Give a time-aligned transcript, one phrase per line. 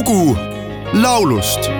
[0.00, 0.36] lugu
[1.02, 1.70] laulust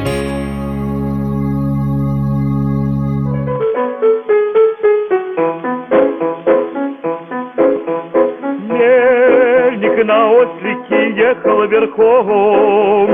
[8.69, 13.11] Мельник на ослике ехал верхом,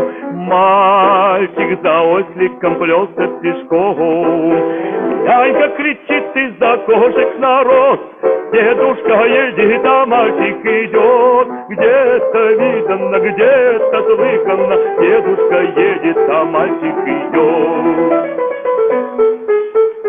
[0.48, 4.52] Мальчик за осликом плелся стежком.
[5.24, 8.00] Янька кричит из-за кошек народ,
[8.53, 11.47] Дедушка едет, а мальчик идет.
[11.69, 18.41] Где-то видно, где-то слыхано, Дедушка едет, а мальчик идет.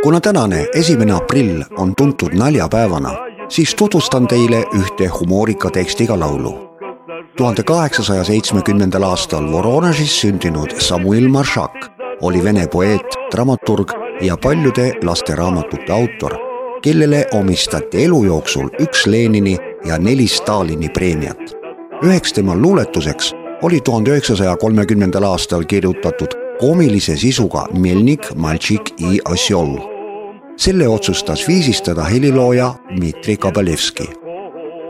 [0.02, 3.10] kuna tänane esimene aprill on tuntud naljapäevana,
[3.48, 6.54] siis tutvustan teile ühte humoorika tekstiga laulu.
[7.36, 11.76] tuhande kaheksasaja seitsmekümnendal aastal Voronežis sündinud Samuil Maršak
[12.20, 16.45] oli vene poeet, dramaturg ja paljude lasteraamatute autor,
[16.81, 21.57] kellele omistati elu jooksul üks Lenini ja neli Stalini preemiat.
[22.03, 29.77] üheks tema luuletuseks oli tuhande üheksasaja kolmekümnendal aastal kirjutatud koomilise sisuga Melnik Maltšik i Osjol.
[30.57, 34.09] selle otsustas viisistada helilooja Dmitri Kabalevski.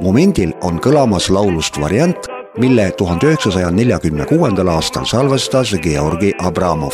[0.02, 2.27] momendil on kõlamas laulust variant,
[2.58, 6.93] mille tuhande üheksasaja neljakümne kuuendal aastal salvestas Georgi Abramov.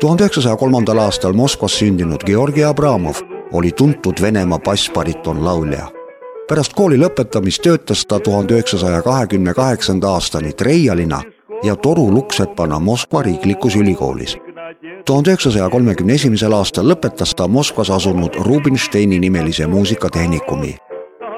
[0.00, 6.02] tuhande üheksasaja kolmandal aastal Moskvas sündinud Georgi Abramov oli tuntud Venemaa bassbariton laulja
[6.52, 11.22] pärast kooli lõpetamist töötas ta tuhande üheksasaja kahekümne kaheksanda aastani treialina
[11.62, 14.36] ja toruluksepana Moskva riiklikus ülikoolis.
[15.06, 20.76] tuhande üheksasaja kolmekümne esimesel aastal lõpetas ta Moskvas asunud Rubinsteini nimelise muusikatehnikumi.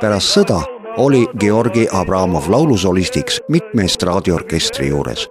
[0.00, 0.62] pärast sõda
[0.96, 5.28] oli Georgi Abramov laulusolistiks mitme estraadiorkestri juures.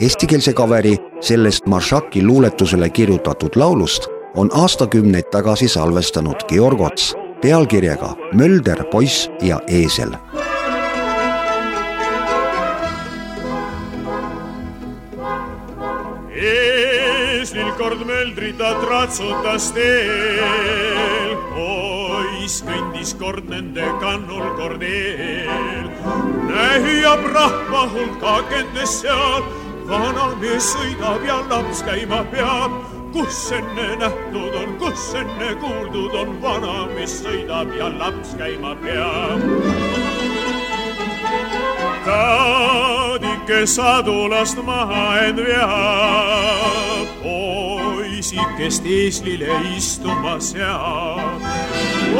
[0.00, 8.84] Eestikeelse kaveri sellest Maršaki luuletusele kirjutatud laulust on aastakümneid tagasi salvestanud Georg Ots pealkirjaga Mölder,
[8.90, 10.14] poiss ja eesel
[17.40, 25.90] eeslil kord möldrita tratsutas teel, poiss kõndis kord nende kannul kord eel.
[26.46, 29.42] nähiab rahva hulk agendes seal,
[29.90, 36.36] vanal mees sõidab ja laps käima peab kus enne nähtud on, kus enne kuuldud on,
[36.42, 39.42] vanamees sõidab ja laps käima peab.
[42.04, 51.44] taadike sadulast maha end veab, poisikest eeslile istuma seab.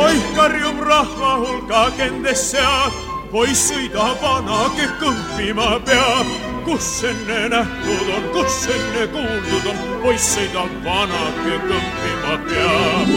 [0.05, 3.03] oih, karjub rahva hulk agendes seab,
[3.33, 10.72] poiss sõidab, vanake kõmpima peab kus enne nähtud on, kus enne kuuldud on, poiss sõidab
[10.84, 13.09] vanake kõmpima peab.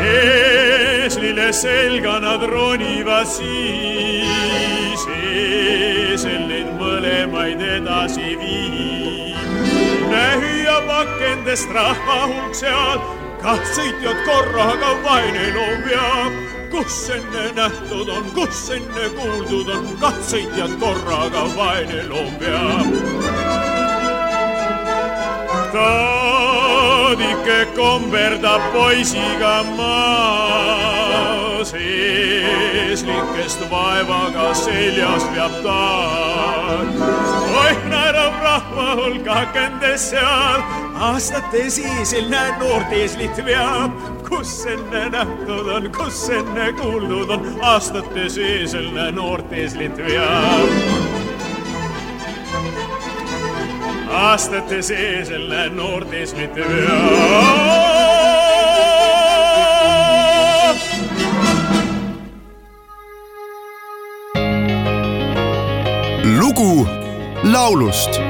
[0.00, 9.36] eeslile selga nad ronivad siis, eesel neid mõlemaid edasi viib.
[10.12, 13.04] nähüüa pakendest rahva hulk seal,
[13.42, 21.44] kah sõitjad korraga vaenelu veab kus enne nähtud on, kus enne kuuldud on, katsõitjad korraga
[21.56, 22.88] vaenelu peab.
[27.10, 35.80] Taadike komberdab poisiga maas, eeslikest vaevaga seljas veab ta.
[37.62, 40.60] oih, naerab rahva hulk akendes seal,
[41.08, 43.90] aastate siisil näen noort eeslit veab
[44.30, 50.70] kus enne nähtud on, kus enne kuuldud on, aastate seesel näe noort eeslit veab.
[54.10, 57.40] Aastate seesel näe noort eeslit veab.
[66.40, 66.88] lugu
[67.42, 68.20] laulust